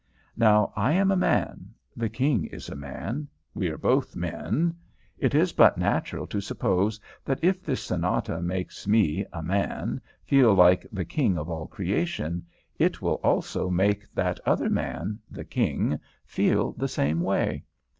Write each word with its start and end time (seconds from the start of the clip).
Now 0.35 0.73
I 0.75 0.93
am 0.93 1.11
a 1.11 1.15
man; 1.15 1.75
the 1.95 2.09
King 2.09 2.45
is 2.45 2.69
a 2.69 2.75
man; 2.75 3.27
we 3.53 3.69
are 3.69 3.77
both 3.77 4.15
men. 4.15 4.75
It 5.19 5.35
is 5.35 5.53
but 5.53 5.77
natural 5.77 6.25
to 6.25 6.41
suppose 6.41 6.99
that 7.23 7.37
if 7.43 7.61
this 7.63 7.83
Sonata 7.83 8.41
makes 8.41 8.87
me, 8.87 9.27
a 9.31 9.43
man, 9.43 10.01
feel 10.23 10.55
like 10.55 10.87
the 10.91 11.05
King 11.05 11.37
of 11.37 11.51
all 11.51 11.67
creation, 11.67 12.47
it 12.79 12.99
will 13.03 13.19
also 13.23 13.69
make 13.69 14.11
that 14.15 14.39
other 14.43 14.71
man, 14.71 15.19
the 15.29 15.45
King, 15.45 15.99
feel 16.25 16.71
the 16.71 16.87
same 16.87 17.21
way. 17.21 17.63